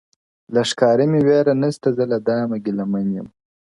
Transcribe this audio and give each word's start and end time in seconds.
•له 0.53 0.61
ښکاري 0.69 1.05
مي 1.11 1.21
وېره 1.27 1.53
نسته 1.61 1.89
زه 1.97 2.03
له 2.11 2.17
دامه 2.27 2.57
ګیله 2.65 2.85
من 2.91 3.05
یم- 3.15 3.27